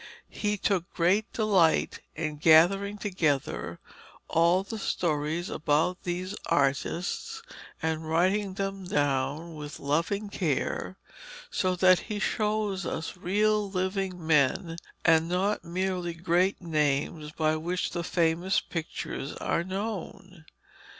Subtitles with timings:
[0.31, 3.77] He took great delight in gathering together
[4.27, 7.43] all the stories about these artists
[7.83, 10.97] and writing them down with loving care,
[11.51, 17.91] so that he shows us real living men, and not merely great names by which
[17.91, 20.45] the famous pictures are known.